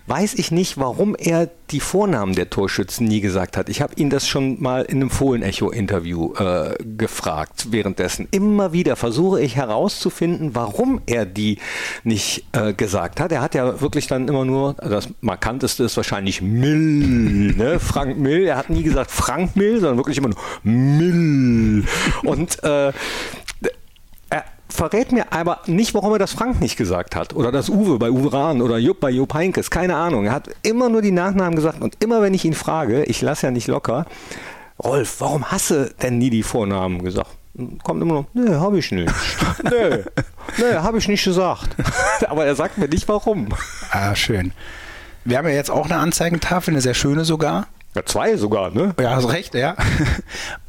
weiß 0.06 0.34
ich 0.34 0.50
nicht, 0.50 0.78
warum 0.78 1.16
er 1.16 1.48
die 1.70 1.80
Vornamen 1.80 2.34
der 2.34 2.50
Torschützen 2.50 3.06
nie 3.06 3.20
gesagt 3.20 3.56
hat. 3.56 3.68
Ich 3.68 3.80
habe 3.80 3.94
ihn 3.96 4.10
das 4.10 4.28
schon 4.28 4.62
mal 4.62 4.82
in 4.82 4.96
einem 4.96 5.10
Fohlen-Echo-Interview 5.10 6.34
äh, 6.34 6.74
gefragt 6.84 7.68
währenddessen. 7.70 8.28
Immer 8.30 8.72
wieder 8.72 8.96
versuche 8.96 9.40
ich 9.40 9.56
herauszufinden, 9.56 10.54
warum 10.54 11.00
er 11.06 11.24
die 11.24 11.58
nicht 12.02 12.44
äh, 12.52 12.74
gesagt 12.74 13.18
hat. 13.18 13.32
Er 13.32 13.40
hat 13.40 13.54
ja 13.54 13.80
wirklich 13.80 14.06
dann 14.06 14.28
immer 14.28 14.44
nur, 14.44 14.74
das 14.74 15.08
markanteste 15.22 15.84
ist 15.84 15.96
wahrscheinlich 15.96 16.42
Mill, 16.42 17.54
ne? 17.56 17.80
Frank 17.84 18.18
Mill. 18.18 18.44
Er 18.44 18.58
hat 18.58 18.68
nie 18.68 18.82
gesagt 18.82 19.10
Frank 19.10 19.56
Mill, 19.56 19.80
sondern 19.80 19.96
wirklich 19.96 20.18
immer 20.18 20.28
nur 20.28 20.38
Mill. 20.62 21.84
Und 22.24 22.62
äh, 22.62 22.92
verrät 24.74 25.12
mir 25.12 25.32
aber 25.32 25.60
nicht, 25.66 25.94
warum 25.94 26.12
er 26.12 26.18
das 26.18 26.32
Frank 26.32 26.60
nicht 26.60 26.76
gesagt 26.76 27.16
hat. 27.16 27.34
Oder 27.34 27.52
das 27.52 27.68
Uwe 27.68 27.98
bei 27.98 28.10
Uwe 28.10 28.32
Rahn 28.32 28.60
oder 28.60 28.78
Jupp 28.78 29.00
bei 29.00 29.10
Jupp 29.10 29.34
Heinkes. 29.34 29.70
Keine 29.70 29.96
Ahnung. 29.96 30.26
Er 30.26 30.32
hat 30.32 30.50
immer 30.62 30.88
nur 30.88 31.02
die 31.02 31.12
Nachnamen 31.12 31.54
gesagt. 31.56 31.80
Und 31.80 32.02
immer 32.02 32.22
wenn 32.22 32.34
ich 32.34 32.44
ihn 32.44 32.54
frage, 32.54 33.04
ich 33.04 33.22
lasse 33.22 33.46
ja 33.46 33.50
nicht 33.50 33.68
locker, 33.68 34.06
Rolf, 34.82 35.20
warum 35.20 35.50
hasse 35.50 35.94
denn 36.02 36.18
nie 36.18 36.30
die 36.30 36.42
Vornamen 36.42 37.04
gesagt? 37.04 37.30
Kommt 37.84 38.02
immer 38.02 38.14
noch, 38.14 38.24
nee, 38.34 38.52
habe 38.52 38.80
ich 38.80 38.90
nicht. 38.90 39.12
nee, 39.62 40.02
nee, 40.58 40.74
habe 40.74 40.98
ich 40.98 41.06
nicht 41.06 41.22
gesagt. 41.22 41.68
aber 42.28 42.44
er 42.44 42.56
sagt 42.56 42.78
mir 42.78 42.88
nicht 42.88 43.06
warum. 43.08 43.48
Ah, 43.92 44.16
schön. 44.16 44.52
Wir 45.24 45.38
haben 45.38 45.46
ja 45.46 45.54
jetzt 45.54 45.70
auch 45.70 45.84
eine 45.84 45.96
Anzeigentafel, 45.96 46.74
eine 46.74 46.80
sehr 46.80 46.94
schöne 46.94 47.24
sogar. 47.24 47.68
Ja, 47.94 48.04
zwei 48.04 48.36
sogar, 48.36 48.70
ne? 48.70 48.92
Ja, 49.00 49.14
hast 49.14 49.28
recht, 49.28 49.54
ja. 49.54 49.76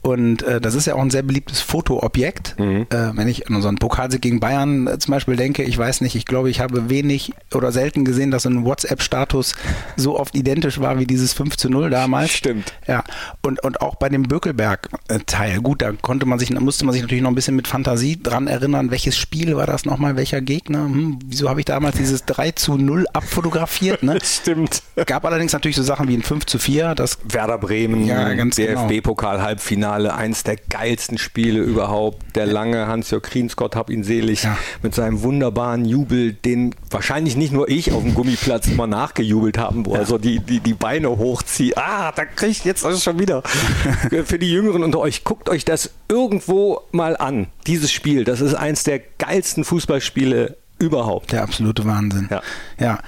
Und 0.06 0.44
äh, 0.44 0.62
das 0.62 0.76
ist 0.76 0.86
ja 0.86 0.94
auch 0.94 1.02
ein 1.02 1.10
sehr 1.10 1.24
beliebtes 1.24 1.62
Fotoobjekt. 1.62 2.60
Mhm. 2.60 2.86
Äh, 2.92 3.18
wenn 3.18 3.28
ich 3.28 3.48
an 3.48 3.56
unseren 3.56 3.78
Pokalsieg 3.78 4.22
gegen 4.22 4.40
Bayern 4.40 4.86
äh, 4.86 5.00
zum 5.00 5.14
Beispiel 5.14 5.36
denke, 5.36 5.64
ich 5.64 5.76
weiß 5.76 6.02
nicht, 6.02 6.14
ich 6.14 6.28
glaube, 6.28 6.52
ich 6.52 6.60
habe 6.60 6.92
wenig 6.92 7.34
oder 7.52 7.72
selten 7.72 8.06
gesehen, 8.06 8.30
dass 8.30 8.46
ein 8.46 8.66
WhatsApp-Status 8.66 9.56
so 9.96 10.20
oft 10.20 10.36
identisch 10.36 10.80
war 10.80 11.00
wie 11.00 11.08
dieses 11.08 11.34
5 11.34 11.58
zu 11.58 11.72
0 11.72 11.90
damals. 11.90 12.30
Stimmt. 12.30 12.74
Ja. 12.86 13.04
Und, 13.42 13.64
und 13.64 13.82
auch 13.82 13.96
bei 13.96 14.10
dem 14.10 14.22
Bökelberg-Teil, 14.22 15.62
gut, 15.62 15.82
da 15.82 15.92
konnte 15.94 16.28
man 16.28 16.38
sich, 16.38 16.50
da 16.50 16.60
musste 16.60 16.86
man 16.86 16.94
sich 16.94 17.02
natürlich 17.02 17.24
noch 17.24 17.32
ein 17.32 17.36
bisschen 17.36 17.56
mit 17.56 17.68
Fantasie 17.68 18.22
dran 18.22 18.46
erinnern, 18.46 18.92
welches 18.92 19.18
Spiel 19.18 19.56
war 19.56 19.66
das 19.66 19.86
nochmal, 19.86 20.16
welcher 20.18 20.40
Gegner? 20.40 20.84
Hm, 20.84 21.18
wieso 21.26 21.50
habe 21.50 21.62
ich 21.62 21.66
damals 21.66 21.98
dieses 21.98 22.26
3 22.26 22.52
zu 22.52 22.78
0 22.78 23.08
abfotografiert? 23.12 24.04
Ne? 24.04 24.20
Stimmt. 24.24 24.84
Gab 25.08 25.26
allerdings 25.26 25.54
natürlich 25.54 25.78
so 25.78 25.84
Sachen 25.84 26.08
wie 26.08 26.16
ein 26.16 26.22
5 26.22 26.46
zu 26.46 26.60
4. 26.60 26.94
Das 26.94 27.18
Werder 27.28 27.58
Bremen, 27.58 28.06
ja, 28.06 28.36
DFB-Pokal-Halbfinale. 28.36 29.95
Finale, 29.96 30.14
eins 30.14 30.44
der 30.44 30.58
geilsten 30.58 31.18
Spiele 31.18 31.62
überhaupt. 31.62 32.36
Der 32.36 32.46
lange 32.46 32.88
Hans-Jörg 32.88 33.24
Kriensgott, 33.24 33.76
hab 33.76 33.90
ihn 33.90 34.04
selig, 34.04 34.44
ja. 34.44 34.58
mit 34.82 34.94
seinem 34.94 35.22
wunderbaren 35.22 35.86
Jubel, 35.86 36.34
den 36.34 36.76
wahrscheinlich 36.90 37.38
nicht 37.38 37.54
nur 37.54 37.70
ich 37.70 37.94
auf 37.94 38.04
dem 38.04 38.14
Gummiplatz 38.14 38.68
immer 38.68 38.88
nachgejubelt 38.88 39.58
haben, 39.58 39.86
wo 39.86 39.94
ja. 39.94 40.00
er 40.00 40.06
so 40.06 40.18
die, 40.18 40.40
die, 40.40 40.60
die 40.60 40.74
Beine 40.74 41.10
hochzieht. 41.10 41.78
Ah, 41.78 42.12
da 42.12 42.26
kriegt 42.26 42.66
jetzt 42.66 42.84
das 42.84 43.04
schon 43.04 43.20
wieder. 43.20 43.42
Für 44.26 44.40
die 44.40 44.52
Jüngeren 44.52 44.84
unter 44.84 45.00
euch, 45.00 45.24
guckt 45.24 45.48
euch 45.50 45.64
das 45.64 45.92
irgendwo 46.10 46.82
mal 46.92 47.16
an. 47.16 47.48
Dieses 47.66 47.92
Spiel, 47.92 48.26
das 48.26 48.42
ist 48.42 48.54
eins 48.54 48.84
der 48.84 49.00
geilsten 49.18 49.64
Fußballspiele 49.64 50.58
überhaupt. 50.78 51.32
Der 51.32 51.44
absolute 51.44 51.86
Wahnsinn. 51.86 52.28
Ja. 52.30 52.42
ja. 52.80 53.00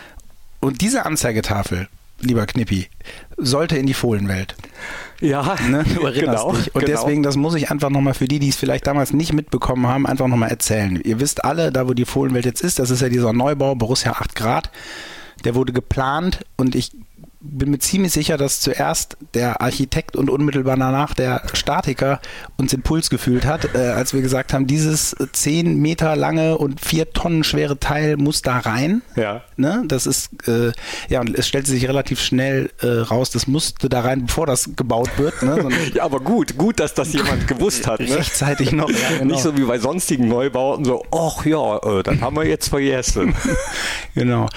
Und 0.62 0.82
diese 0.82 1.06
Anzeigetafel, 1.06 1.90
lieber 2.22 2.46
Knippi, 2.46 2.88
sollte 3.38 3.78
in 3.78 3.86
die 3.86 3.94
Fohlenwelt. 3.94 4.56
Ja, 5.20 5.56
ne? 5.70 5.84
du 5.96 6.06
erinnerst 6.06 6.44
genau, 6.44 6.52
dich. 6.54 6.76
Und 6.76 6.86
genau. 6.86 7.02
deswegen, 7.02 7.24
das 7.24 7.36
muss 7.36 7.56
ich 7.56 7.72
einfach 7.72 7.90
nochmal 7.90 8.14
für 8.14 8.28
die, 8.28 8.40
die 8.40 8.50
es 8.50 8.56
vielleicht 8.56 8.88
damals 8.88 9.14
nicht 9.14 9.34
mitbekommen 9.34 9.88
haben, 9.88 10.06
einfach 10.06 10.28
nochmal 10.28 10.50
erzählen. 10.50 11.00
Ihr 11.04 11.20
wisst 11.20 11.44
alle, 11.44 11.72
da 11.72 11.88
wo 11.88 11.94
die 11.94 12.06
Fohlenwelt 12.06 12.46
jetzt 12.46 12.62
ist, 12.62 12.80
das 12.80 12.90
ist 12.90 13.02
ja 13.02 13.10
dieser 13.10 13.34
Neubau, 13.34 13.76
Borussia 13.76 14.14
8 14.14 14.36
Grad. 14.36 14.72
Der 15.46 15.56
wurde 15.56 15.74
geplant 15.74 16.46
und 16.56 16.76
ich 16.76 16.92
bin 17.40 17.70
mir 17.70 17.80
ziemlich 17.80 18.14
sicher, 18.14 18.38
dass 18.38 18.62
zuerst 18.62 19.18
der 19.34 19.62
Architekt 19.62 20.16
und 20.16 20.30
unmittelbar 20.30 20.76
danach 20.76 21.14
der 21.14 21.44
Statiker 21.54 22.20
uns 22.58 22.72
den 22.72 22.82
Puls 22.82 23.10
gefühlt 23.10 23.46
hat, 23.46 23.76
äh, 23.76 23.90
als 23.90 24.14
wir 24.14 24.22
gesagt 24.22 24.54
haben, 24.54 24.66
dieses 24.66 25.16
10 25.34 25.80
Meter 25.80 26.16
lange 26.16 26.58
und 26.58 26.82
4 26.82 27.12
Tonnen 27.12 27.44
schwere 27.44 27.80
Teil 27.80 28.18
muss 28.18 28.42
da 28.42 28.58
rein. 28.58 29.04
Ja. 29.16 29.44
Ne? 29.56 29.84
Das 29.88 30.08
ist, 30.08 30.48
äh, 30.48 30.72
ja, 31.10 31.22
und 31.22 31.38
es 31.38 31.48
stellte 31.48 31.70
sich 31.70 31.88
relativ 31.88 32.20
schnell 32.22 32.72
äh, 32.82 32.88
raus, 32.88 33.30
das 33.30 33.48
musste 33.48 33.88
da 33.88 34.02
rein, 34.02 34.26
bevor 34.26 34.48
das 34.48 34.72
gebaut 34.76 35.12
wird. 35.18 35.44
Ne? 35.44 35.70
ja, 35.94 36.04
aber 36.04 36.20
gut, 36.20 36.58
gut, 36.58 36.80
dass 36.80 36.96
das 36.96 37.14
jemand 37.14 37.48
gewusst 37.48 37.88
hat. 37.88 38.00
Ne? 38.00 38.16
Rechtzeitig 38.16 38.72
noch. 38.72 38.90
Ja, 38.90 38.96
genau. 39.20 39.34
Nicht 39.34 39.44
so 39.44 39.56
wie 39.56 39.64
bei 39.64 39.78
sonstigen 39.78 40.28
Neubauten, 40.28 40.86
so, 40.86 41.06
ach 41.12 41.46
ja, 41.46 41.78
äh, 41.78 42.04
dann 42.04 42.22
haben 42.22 42.36
wir 42.36 42.46
jetzt 42.46 42.70
vergessen. 42.70 43.36
genau. 44.16 44.48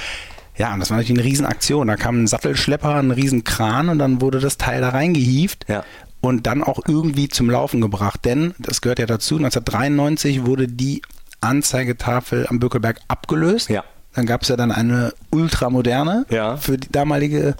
Ja, 0.60 0.74
und 0.74 0.80
das 0.80 0.90
war 0.90 0.98
natürlich 0.98 1.18
eine 1.18 1.26
Riesenaktion. 1.28 1.86
Da 1.86 1.96
kam 1.96 2.22
ein 2.22 2.26
Sattelschlepper, 2.26 2.96
ein 2.96 3.10
Riesenkran 3.10 3.88
und 3.88 3.98
dann 3.98 4.20
wurde 4.20 4.40
das 4.40 4.58
Teil 4.58 4.82
da 4.82 4.90
reingehievt. 4.90 5.64
Ja. 5.68 5.84
Und 6.20 6.46
dann 6.46 6.62
auch 6.62 6.80
irgendwie 6.86 7.30
zum 7.30 7.48
Laufen 7.48 7.80
gebracht. 7.80 8.26
Denn, 8.26 8.54
das 8.58 8.82
gehört 8.82 8.98
ja 8.98 9.06
dazu, 9.06 9.36
1993 9.36 10.44
wurde 10.44 10.68
die 10.68 11.00
Anzeigetafel 11.40 12.46
am 12.46 12.60
Bökelberg 12.60 13.00
abgelöst. 13.08 13.70
Ja. 13.70 13.84
Dann 14.14 14.26
gab 14.26 14.42
es 14.42 14.48
ja 14.48 14.56
dann 14.56 14.70
eine 14.70 15.14
ultramoderne 15.30 16.26
ja. 16.28 16.58
für 16.58 16.76
die 16.76 16.92
damalige 16.92 17.54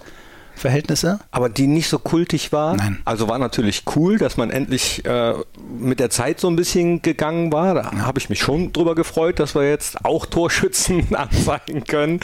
Verhältnisse. 0.61 1.21
Aber 1.31 1.49
die 1.49 1.67
nicht 1.67 1.89
so 1.89 1.99
kultig 1.99 2.53
war. 2.53 2.77
Nein. 2.77 3.01
Also 3.05 3.29
war 3.29 3.39
natürlich 3.39 3.85
cool, 3.97 4.19
dass 4.19 4.37
man 4.37 4.51
endlich 4.51 5.05
äh, 5.05 5.35
mit 5.79 6.01
der 6.01 6.11
Zeit 6.11 6.41
so 6.41 6.49
ein 6.49 6.57
bisschen 6.57 7.03
gegangen 7.03 7.53
war. 7.53 7.75
Da 7.75 7.93
habe 8.03 8.19
ich 8.19 8.29
mich 8.31 8.41
schon 8.41 8.73
drüber 8.73 8.95
gefreut, 8.95 9.39
dass 9.41 9.55
wir 9.55 9.69
jetzt 9.69 10.05
auch 10.05 10.27
Torschützen 10.27 11.15
anzeigen 11.15 11.85
können. 11.85 12.21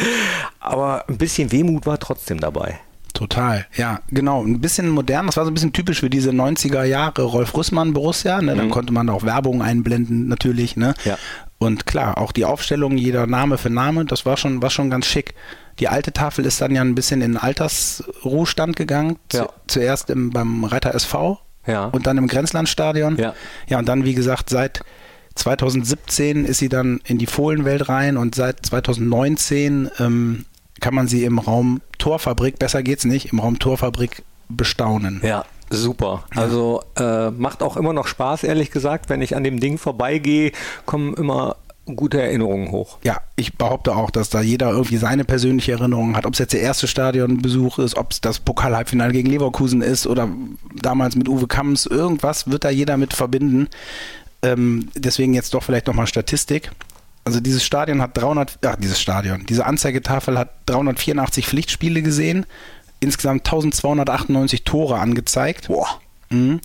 Aber 0.60 1.08
ein 1.08 1.18
bisschen 1.18 1.52
Wehmut 1.52 1.86
war 1.86 1.98
trotzdem 1.98 2.40
dabei. 2.40 2.78
Total, 3.16 3.64
ja, 3.74 4.00
genau. 4.08 4.44
Ein 4.44 4.60
bisschen 4.60 4.90
modern, 4.90 5.24
das 5.24 5.38
war 5.38 5.46
so 5.46 5.50
ein 5.50 5.54
bisschen 5.54 5.72
typisch 5.72 6.00
für 6.00 6.10
diese 6.10 6.32
90er 6.32 6.84
Jahre 6.84 7.22
Rolf 7.22 7.56
Rüssmann 7.56 7.94
Borussia. 7.94 8.42
Ne? 8.42 8.54
Dann 8.54 8.66
mhm. 8.66 8.70
konnte 8.70 8.92
man 8.92 9.08
auch 9.08 9.22
Werbung 9.22 9.62
einblenden, 9.62 10.28
natürlich. 10.28 10.76
Ne? 10.76 10.92
Ja. 11.06 11.16
Und 11.56 11.86
klar, 11.86 12.18
auch 12.18 12.32
die 12.32 12.44
Aufstellung, 12.44 12.98
jeder 12.98 13.26
Name 13.26 13.56
für 13.56 13.70
Name, 13.70 14.04
das 14.04 14.26
war 14.26 14.36
schon, 14.36 14.60
war 14.60 14.68
schon 14.68 14.90
ganz 14.90 15.06
schick. 15.06 15.34
Die 15.78 15.88
alte 15.88 16.12
Tafel 16.12 16.46
ist 16.46 16.60
dann 16.60 16.74
ja 16.74 16.80
ein 16.80 16.94
bisschen 16.94 17.20
in 17.20 17.36
Altersruhestand 17.36 18.76
gegangen. 18.76 19.18
Ja. 19.32 19.48
Zuerst 19.66 20.10
im, 20.10 20.30
beim 20.30 20.64
Reiter 20.64 20.94
SV 20.94 21.38
ja. 21.66 21.86
und 21.86 22.06
dann 22.06 22.18
im 22.18 22.26
Grenzlandstadion. 22.28 23.16
Ja. 23.16 23.34
ja, 23.68 23.78
und 23.78 23.88
dann, 23.88 24.04
wie 24.04 24.14
gesagt, 24.14 24.50
seit 24.50 24.80
2017 25.34 26.44
ist 26.44 26.58
sie 26.58 26.68
dann 26.68 27.00
in 27.04 27.18
die 27.18 27.26
Fohlenwelt 27.26 27.88
rein 27.88 28.16
und 28.16 28.34
seit 28.34 28.64
2019 28.64 29.90
ähm, 29.98 30.46
kann 30.80 30.94
man 30.94 31.08
sie 31.08 31.24
im 31.24 31.38
Raum 31.38 31.80
Torfabrik, 31.98 32.58
besser 32.58 32.82
geht's 32.82 33.04
nicht, 33.04 33.32
im 33.32 33.40
Raum 33.40 33.58
Torfabrik 33.58 34.24
bestaunen. 34.48 35.20
Ja, 35.22 35.44
super. 35.70 36.24
Also 36.34 36.82
äh, 36.96 37.30
macht 37.30 37.62
auch 37.62 37.76
immer 37.76 37.92
noch 37.92 38.06
Spaß, 38.06 38.44
ehrlich 38.44 38.70
gesagt. 38.70 39.08
Wenn 39.08 39.22
ich 39.22 39.36
an 39.36 39.44
dem 39.44 39.60
Ding 39.60 39.78
vorbeigehe, 39.78 40.52
kommen 40.84 41.14
immer 41.14 41.56
gute 41.94 42.20
Erinnerungen 42.20 42.72
hoch. 42.72 42.98
Ja, 43.04 43.20
ich 43.36 43.56
behaupte 43.56 43.94
auch, 43.94 44.10
dass 44.10 44.28
da 44.28 44.40
jeder 44.40 44.70
irgendwie 44.70 44.96
seine 44.96 45.24
persönliche 45.24 45.72
Erinnerung 45.72 46.16
hat. 46.16 46.26
Ob 46.26 46.32
es 46.32 46.40
jetzt 46.40 46.52
der 46.52 46.60
erste 46.60 46.88
Stadionbesuch 46.88 47.78
ist, 47.78 47.96
ob 47.96 48.10
es 48.10 48.20
das 48.20 48.40
Pokal-Halbfinale 48.40 49.12
gegen 49.12 49.30
Leverkusen 49.30 49.82
ist 49.82 50.06
oder 50.06 50.28
damals 50.74 51.14
mit 51.14 51.28
Uwe 51.28 51.46
Kamms, 51.46 51.86
irgendwas 51.86 52.50
wird 52.50 52.64
da 52.64 52.70
jeder 52.70 52.96
mit 52.96 53.14
verbinden. 53.14 53.68
Ähm, 54.42 54.88
deswegen 54.94 55.34
jetzt 55.34 55.54
doch 55.54 55.62
vielleicht 55.62 55.86
nochmal 55.86 56.06
Statistik. 56.08 56.72
Also 57.24 57.40
dieses 57.40 57.64
Stadion 57.64 58.02
hat 58.02 58.16
300, 58.16 58.58
ach 58.64 58.76
dieses 58.76 59.00
Stadion, 59.00 59.46
diese 59.46 59.66
Anzeigetafel 59.66 60.38
hat 60.38 60.50
384 60.66 61.46
Pflichtspiele 61.46 62.02
gesehen, 62.02 62.46
insgesamt 63.00 63.46
1298 63.46 64.64
Tore 64.64 64.98
angezeigt. 64.98 65.68
Boah. 65.68 66.00
Mhm. 66.30 66.60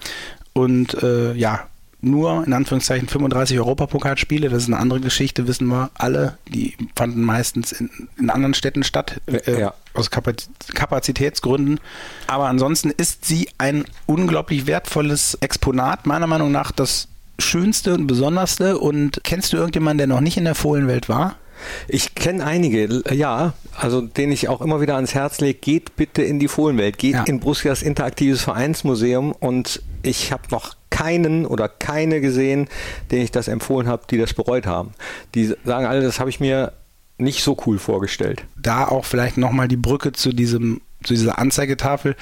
Und 0.53 1.01
äh, 1.01 1.33
ja, 1.33 1.67
nur 2.01 2.45
in 2.45 2.53
Anführungszeichen 2.53 3.07
35 3.07 3.59
Europapokalspiele. 3.59 4.49
Das 4.49 4.63
ist 4.63 4.69
eine 4.69 4.77
andere 4.77 4.99
Geschichte, 4.99 5.47
wissen 5.47 5.67
wir 5.67 5.91
alle. 5.93 6.37
Die 6.47 6.75
fanden 6.95 7.21
meistens 7.21 7.71
in, 7.71 7.89
in 8.17 8.29
anderen 8.29 8.53
Städten 8.53 8.83
statt, 8.83 9.21
äh, 9.27 9.59
ja. 9.59 9.73
aus 9.93 10.09
Kapazitätsgründen. 10.09 11.79
Aber 12.27 12.47
ansonsten 12.47 12.89
ist 12.89 13.25
sie 13.25 13.49
ein 13.57 13.85
unglaublich 14.07 14.65
wertvolles 14.67 15.37
Exponat, 15.41 16.05
meiner 16.05 16.27
Meinung 16.27 16.51
nach 16.51 16.71
das 16.71 17.07
schönste 17.39 17.93
und 17.93 18.07
besonderste. 18.07 18.79
Und 18.79 19.21
kennst 19.23 19.53
du 19.53 19.57
irgendjemanden, 19.57 19.99
der 19.99 20.07
noch 20.07 20.21
nicht 20.21 20.37
in 20.37 20.45
der 20.45 20.55
Fohlenwelt 20.55 21.07
war? 21.07 21.35
Ich 21.87 22.15
kenne 22.15 22.43
einige, 22.43 23.03
ja, 23.13 23.53
also 23.77 24.01
den 24.01 24.31
ich 24.31 24.49
auch 24.49 24.61
immer 24.61 24.81
wieder 24.81 24.95
ans 24.95 25.13
Herz 25.13 25.39
lege, 25.39 25.59
geht 25.59 25.95
bitte 25.95 26.23
in 26.23 26.39
die 26.39 26.47
Fohlenwelt, 26.47 26.97
geht 26.97 27.13
ja. 27.13 27.23
in 27.23 27.39
Brussias 27.39 27.83
interaktives 27.83 28.41
Vereinsmuseum 28.41 29.31
und 29.31 29.83
ich 30.01 30.31
habe 30.31 30.43
noch 30.49 30.75
keinen 31.01 31.45
oder 31.45 31.67
keine 31.67 32.21
gesehen, 32.21 32.67
denen 33.09 33.23
ich 33.23 33.31
das 33.31 33.47
empfohlen 33.47 33.87
habe, 33.87 34.03
die 34.09 34.17
das 34.17 34.33
bereut 34.33 34.67
haben. 34.67 34.93
Die 35.33 35.53
sagen 35.65 35.85
alle, 35.85 36.01
das 36.01 36.19
habe 36.19 36.29
ich 36.29 36.39
mir 36.39 36.73
nicht 37.17 37.43
so 37.43 37.57
cool 37.65 37.79
vorgestellt. 37.79 38.43
Da 38.55 38.87
auch 38.87 39.05
vielleicht 39.05 39.37
nochmal 39.37 39.67
die 39.67 39.77
Brücke 39.77 40.11
zu 40.11 40.31
diesem, 40.31 40.81
zu 41.03 41.13
dieser 41.13 41.39
Anzeigetafel. 41.39 42.15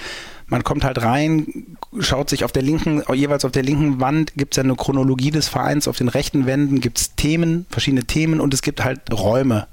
Man 0.48 0.64
kommt 0.64 0.84
halt 0.84 1.02
rein, 1.02 1.78
schaut 2.00 2.30
sich 2.30 2.44
auf 2.44 2.52
der 2.52 2.64
linken, 2.64 3.04
jeweils 3.14 3.46
auf 3.46 3.52
der 3.52 3.64
linken 3.64 4.00
Wand 4.00 4.34
gibt 4.36 4.54
es 4.54 4.58
ja 4.58 4.64
eine 4.64 4.76
Chronologie 4.76 5.32
des 5.32 5.48
Vereins, 5.48 5.88
auf 5.88 5.98
den 5.98 6.08
rechten 6.08 6.46
Wänden 6.46 6.82
gibt 6.82 7.00
es 7.00 7.16
Themen, 7.16 7.66
verschiedene 7.70 8.06
Themen 8.06 8.40
und 8.40 8.54
es 8.54 8.62
gibt 8.62 8.84
halt 8.84 9.00
Räume. 9.12 9.68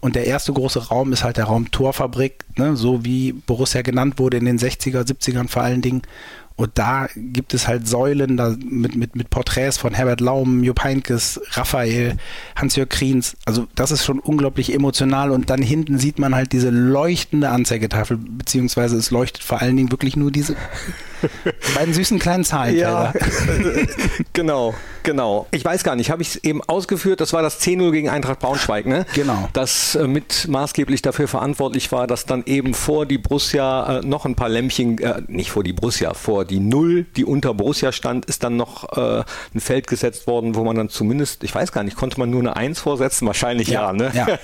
Und 0.00 0.16
der 0.16 0.26
erste 0.26 0.52
große 0.52 0.88
Raum 0.88 1.12
ist 1.12 1.24
halt 1.24 1.36
der 1.36 1.44
Raum 1.44 1.70
Torfabrik, 1.70 2.44
ne, 2.56 2.76
so 2.76 3.04
wie 3.04 3.32
Borussia 3.32 3.82
genannt 3.82 4.18
wurde 4.18 4.36
in 4.36 4.44
den 4.44 4.58
60er, 4.58 5.06
70ern 5.06 5.48
vor 5.48 5.62
allen 5.62 5.80
Dingen. 5.80 6.02
Und 6.56 6.72
da 6.74 7.08
gibt 7.16 7.54
es 7.54 7.66
halt 7.66 7.88
Säulen 7.88 8.36
da 8.36 8.54
mit, 8.64 8.94
mit, 8.94 9.16
mit 9.16 9.30
Porträts 9.30 9.78
von 9.78 9.94
Herbert 9.94 10.20
Laum, 10.20 10.64
Jupp 10.64 10.82
Heynckes, 10.84 11.40
Raphael, 11.50 12.16
Hans-Jörg 12.56 12.88
Kriens. 12.88 13.36
Also 13.44 13.66
das 13.74 13.90
ist 13.90 14.04
schon 14.04 14.18
unglaublich 14.18 14.72
emotional. 14.74 15.30
Und 15.30 15.50
dann 15.50 15.62
hinten 15.62 15.98
sieht 15.98 16.18
man 16.18 16.34
halt 16.34 16.52
diese 16.52 16.70
leuchtende 16.70 17.50
Anzeigetafel, 17.50 18.18
beziehungsweise 18.18 18.96
es 18.96 19.10
leuchtet 19.10 19.42
vor 19.42 19.60
allen 19.60 19.76
Dingen 19.76 19.90
wirklich 19.90 20.16
nur 20.16 20.30
diese 20.30 20.56
beiden 21.74 21.94
süßen 21.94 22.18
kleinen 22.18 22.44
Zahlen. 22.44 22.76
Ja, 22.76 23.12
genau. 24.32 24.74
Genau. 25.02 25.46
Ich 25.50 25.64
weiß 25.64 25.82
gar 25.84 25.96
nicht, 25.96 26.10
habe 26.10 26.22
ich 26.22 26.28
es 26.28 26.36
eben 26.36 26.62
ausgeführt, 26.62 27.20
das 27.20 27.32
war 27.32 27.42
das 27.42 27.60
10-0 27.60 27.90
gegen 27.90 28.08
Eintracht 28.08 28.38
Braunschweig, 28.38 28.86
ne? 28.86 29.04
Genau. 29.14 29.48
Das 29.52 29.94
äh, 29.94 30.06
mit 30.06 30.46
maßgeblich 30.48 31.02
dafür 31.02 31.28
verantwortlich 31.28 31.90
war, 31.92 32.06
dass 32.06 32.24
dann 32.24 32.44
eben 32.46 32.74
vor 32.74 33.06
die 33.06 33.18
Borussia 33.18 33.98
äh, 33.98 34.06
noch 34.06 34.26
ein 34.26 34.34
paar 34.34 34.48
Lämpchen, 34.48 34.98
äh, 34.98 35.22
nicht 35.26 35.50
vor 35.50 35.64
die 35.64 35.72
Borussia, 35.72 36.14
vor 36.14 36.44
die 36.44 36.51
Null, 36.60 37.06
die 37.16 37.24
unter 37.24 37.54
Borussia 37.54 37.92
stand, 37.92 38.26
ist 38.26 38.42
dann 38.44 38.56
noch 38.56 38.96
äh, 38.96 39.24
ein 39.54 39.60
Feld 39.60 39.86
gesetzt 39.86 40.26
worden, 40.26 40.54
wo 40.54 40.64
man 40.64 40.76
dann 40.76 40.88
zumindest, 40.88 41.44
ich 41.44 41.54
weiß 41.54 41.72
gar 41.72 41.82
nicht, 41.82 41.96
konnte 41.96 42.18
man 42.18 42.30
nur 42.30 42.40
eine 42.40 42.56
1 42.56 42.80
vorsetzen? 42.80 43.26
Wahrscheinlich 43.26 43.68
ja, 43.68 43.86
ja 43.86 43.92
ne? 43.92 44.12
Ja. 44.14 44.26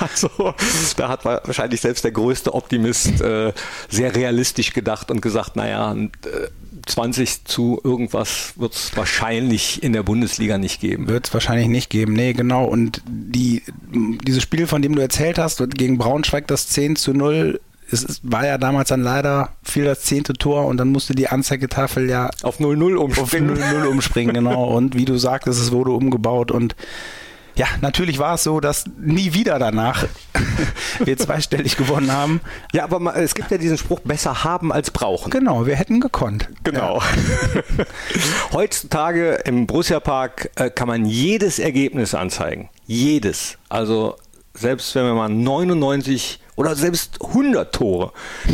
also, 0.00 0.54
da 0.96 1.08
hat 1.08 1.24
wahrscheinlich 1.24 1.80
selbst 1.80 2.04
der 2.04 2.12
größte 2.12 2.54
Optimist 2.54 3.20
äh, 3.20 3.52
sehr 3.88 4.14
realistisch 4.14 4.72
gedacht 4.72 5.10
und 5.10 5.20
gesagt, 5.20 5.56
naja, 5.56 5.90
und, 5.90 6.14
äh, 6.26 6.48
20 6.88 7.44
zu 7.44 7.80
irgendwas 7.84 8.54
wird 8.56 8.74
es 8.74 8.96
wahrscheinlich 8.96 9.82
in 9.82 9.92
der 9.92 10.02
Bundesliga 10.02 10.58
nicht 10.58 10.80
geben. 10.80 11.08
Wird 11.08 11.28
es 11.28 11.34
wahrscheinlich 11.34 11.68
nicht 11.68 11.90
geben, 11.90 12.14
nee, 12.14 12.32
genau. 12.32 12.64
Und 12.64 13.02
die, 13.06 13.62
dieses 14.26 14.42
Spiel, 14.42 14.66
von 14.66 14.82
dem 14.82 14.94
du 14.94 15.02
erzählt 15.02 15.38
hast, 15.38 15.62
gegen 15.76 15.98
Braunschweig 15.98 16.46
das 16.46 16.68
10 16.68 16.96
zu 16.96 17.12
0, 17.12 17.60
es 17.90 18.20
war 18.22 18.46
ja 18.46 18.58
damals 18.58 18.88
dann 18.88 19.02
leider 19.02 19.50
viel 19.62 19.84
das 19.84 20.02
zehnte 20.02 20.34
Tor 20.34 20.66
und 20.66 20.76
dann 20.76 20.88
musste 20.88 21.14
die 21.14 21.28
Anzeigetafel 21.28 22.08
ja 22.08 22.30
auf 22.42 22.60
0-0 22.60 22.94
umspringen. 22.94 23.52
Auf 23.52 23.58
0-0 23.58 23.86
umspringen, 23.86 24.34
genau. 24.34 24.64
Und 24.64 24.94
wie 24.94 25.04
du 25.04 25.16
sagtest, 25.16 25.60
es 25.60 25.72
wurde 25.72 25.92
umgebaut 25.92 26.50
und 26.50 26.76
ja, 27.58 27.66
natürlich 27.80 28.20
war 28.20 28.34
es 28.34 28.44
so, 28.44 28.60
dass 28.60 28.84
nie 29.00 29.34
wieder 29.34 29.58
danach 29.58 30.04
wir 31.04 31.16
zweistellig 31.18 31.76
gewonnen 31.76 32.12
haben. 32.12 32.40
Ja, 32.72 32.84
aber 32.84 33.16
es 33.16 33.34
gibt 33.34 33.50
ja 33.50 33.58
diesen 33.58 33.76
Spruch, 33.76 33.98
besser 33.98 34.44
haben 34.44 34.72
als 34.72 34.92
brauchen. 34.92 35.30
Genau, 35.30 35.66
wir 35.66 35.74
hätten 35.74 36.00
gekonnt. 36.00 36.48
Genau. 36.62 37.00
Ja. 37.00 37.84
Heutzutage 38.52 39.40
im 39.44 39.66
Borussia 39.66 39.98
Park 39.98 40.50
äh, 40.54 40.70
kann 40.70 40.86
man 40.86 41.04
jedes 41.04 41.58
Ergebnis 41.58 42.14
anzeigen. 42.14 42.70
Jedes. 42.86 43.58
Also 43.68 44.16
selbst 44.54 44.94
wenn 44.94 45.04
wir 45.04 45.14
mal 45.14 45.28
99 45.28 46.40
oder 46.56 46.74
selbst 46.74 47.18
100 47.22 47.74
Tore 47.74 48.12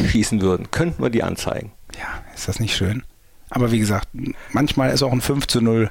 schießen 0.08 0.40
würden, 0.40 0.70
könnten 0.70 1.02
wir 1.02 1.10
die 1.10 1.22
anzeigen. 1.22 1.72
Ja, 1.98 2.22
ist 2.34 2.48
das 2.48 2.60
nicht 2.60 2.76
schön? 2.76 3.02
Aber 3.50 3.70
wie 3.70 3.78
gesagt, 3.78 4.08
manchmal 4.52 4.90
ist 4.90 5.02
auch 5.02 5.12
ein 5.12 5.20
5 5.20 5.46
zu 5.46 5.60
0 5.60 5.90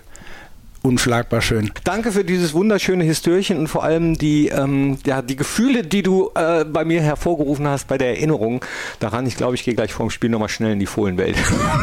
unschlagbar 0.83 1.41
schön. 1.41 1.71
Danke 1.85 2.11
für 2.11 2.23
dieses 2.23 2.53
wunderschöne 2.53 3.05
Histörchen 3.05 3.57
und 3.57 3.67
vor 3.67 3.83
allem 3.83 4.17
die, 4.17 4.49
ähm, 4.49 4.97
ja, 5.05 5.21
die 5.21 5.37
Gefühle, 5.37 5.83
die 5.83 6.03
du 6.03 6.29
äh, 6.35 6.65
bei 6.65 6.83
mir 6.83 7.01
hervorgerufen 7.01 7.67
hast 7.67 7.87
bei 7.87 7.97
der 7.97 8.09
Erinnerung 8.09 8.63
daran. 8.99 9.25
Ich 9.25 9.37
glaube, 9.37 9.55
ich 9.55 9.63
gehe 9.63 9.73
gleich 9.73 9.93
vor 9.93 10.05
dem 10.05 10.09
Spiel 10.09 10.29
nochmal 10.29 10.49
schnell 10.49 10.73
in 10.73 10.79
die 10.79 10.85
Fohlenwelt 10.85 11.37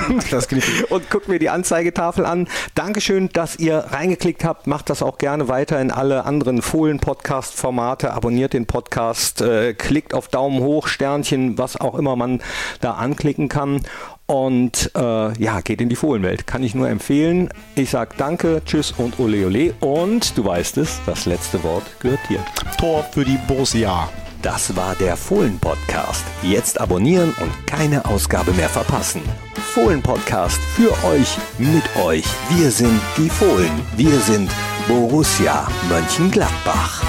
und 0.90 1.10
guck 1.10 1.28
mir 1.28 1.38
die 1.38 1.48
Anzeigetafel 1.48 2.26
an. 2.26 2.46
Dankeschön, 2.74 3.30
dass 3.32 3.56
ihr 3.56 3.78
reingeklickt 3.78 4.44
habt. 4.44 4.66
Macht 4.66 4.90
das 4.90 5.02
auch 5.02 5.16
gerne 5.16 5.48
weiter 5.48 5.80
in 5.80 5.90
alle 5.90 6.26
anderen 6.26 6.60
Fohlen-Podcast-Formate. 6.60 8.12
Abonniert 8.12 8.52
den 8.52 8.66
Podcast, 8.66 9.40
äh, 9.40 9.72
klickt 9.72 10.12
auf 10.12 10.28
Daumen 10.28 10.60
hoch, 10.60 10.88
Sternchen, 10.88 11.56
was 11.56 11.80
auch 11.80 11.94
immer 11.94 12.16
man 12.16 12.42
da 12.82 12.92
anklicken 12.92 13.48
kann. 13.48 13.80
Und 14.30 14.92
äh, 14.94 15.42
ja, 15.42 15.60
geht 15.60 15.80
in 15.80 15.88
die 15.88 15.96
Fohlenwelt. 15.96 16.46
Kann 16.46 16.62
ich 16.62 16.72
nur 16.76 16.88
empfehlen. 16.88 17.48
Ich 17.74 17.90
sage 17.90 18.14
danke, 18.16 18.62
tschüss 18.64 18.92
und 18.92 19.18
ole 19.18 19.44
ole. 19.44 19.74
Und 19.80 20.38
du 20.38 20.44
weißt 20.44 20.76
es, 20.76 21.00
das 21.04 21.26
letzte 21.26 21.64
Wort 21.64 21.82
gehört 21.98 22.20
dir. 22.28 22.38
Tor 22.78 23.04
für 23.10 23.24
die 23.24 23.38
Borussia. 23.48 24.08
Das 24.40 24.76
war 24.76 24.94
der 24.94 25.16
Fohlen-Podcast. 25.16 26.24
Jetzt 26.44 26.80
abonnieren 26.80 27.34
und 27.40 27.66
keine 27.66 28.04
Ausgabe 28.04 28.52
mehr 28.52 28.68
verpassen. 28.68 29.22
Fohlen-Podcast 29.74 30.60
für 30.76 30.92
euch, 31.08 31.36
mit 31.58 31.82
euch. 32.00 32.24
Wir 32.50 32.70
sind 32.70 33.00
die 33.16 33.28
Fohlen. 33.28 33.72
Wir 33.96 34.16
sind 34.20 34.48
Borussia 34.86 35.66
Mönchengladbach. 35.88 37.02